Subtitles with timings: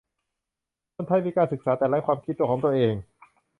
[0.95, 2.93] คนไทยมีการศึกษาแต่ไร้ความคิดของตัวเอง